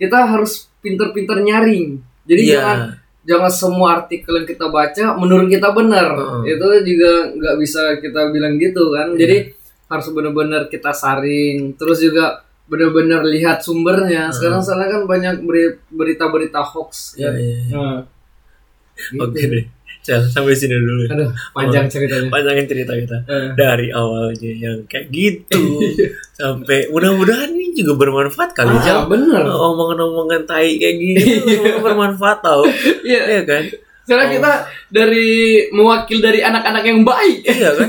[0.00, 2.00] kita harus pinter-pinter nyaring.
[2.24, 2.52] Jadi Iya.
[2.56, 2.78] jangan
[3.22, 6.08] jangan semua artikel yang kita baca menurut kita benar.
[6.16, 6.56] Heeh.
[6.58, 9.12] Itu juga nggak bisa kita bilang gitu kan.
[9.14, 9.20] Iya.
[9.20, 9.36] Jadi
[9.86, 11.76] harus benar-benar kita saring.
[11.76, 14.32] Terus juga benar-benar lihat sumbernya.
[14.32, 17.20] Sekarang soalnya kan banyak beri- berita-berita hoax.
[17.20, 17.36] Kan.
[17.36, 17.58] iya.
[17.68, 17.76] iya.
[17.76, 17.98] Nah,
[19.12, 19.22] gitu.
[19.22, 19.64] Oke deh.
[20.02, 21.06] Cel, sampai sini dulu.
[21.08, 22.26] Aduh, panjang ceritanya.
[22.26, 23.16] Panjangin cerita kita.
[23.22, 23.48] Eh.
[23.54, 25.62] Dari awalnya yang kayak gitu
[26.32, 28.98] sampai mudah-mudahan ini juga bermanfaat kali Ah, Cel.
[29.06, 29.46] bener.
[29.46, 32.66] Omongan-omongan tai kayak gini semoga bermanfaat tau.
[33.00, 33.20] Iya.
[33.30, 33.64] Iya kan?
[34.02, 34.34] Sekarang Oh.
[34.34, 34.52] kita
[34.90, 35.30] dari
[35.70, 37.88] mewakil dari anak-anak yang baik Iya kan?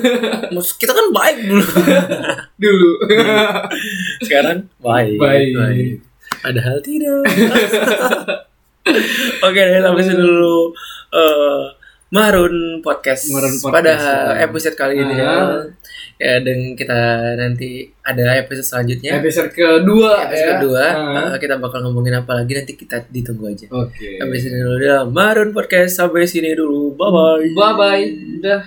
[0.54, 1.66] Kita kan baik dulu.
[2.62, 2.92] dulu.
[4.22, 5.18] Sekarang baik.
[5.18, 5.98] Baik.
[6.40, 7.26] Padahal tidak.
[9.44, 10.76] Oke deh, sampai sini dulu
[11.10, 11.62] eh,
[12.14, 13.26] Marun Podcast.
[13.34, 13.94] Marun Podcast, Pada
[14.38, 14.46] ya.
[14.46, 15.26] episode kali ini ya.
[15.26, 15.66] Ah.
[16.22, 17.00] Ya, dan kita
[17.42, 19.18] nanti ada episode selanjutnya.
[19.18, 20.54] Episode kedua Episode ya.
[20.62, 20.84] kedua,
[21.34, 23.66] eh, kita bakal ngomongin apa lagi nanti kita ditunggu aja.
[23.74, 24.22] Oke.
[24.22, 25.02] Sampai sini dulu ya.
[25.10, 26.94] Marun Podcast sampai sini dulu.
[26.94, 27.48] Bye bye.
[27.58, 28.06] Bye bye.
[28.46, 28.62] Udah.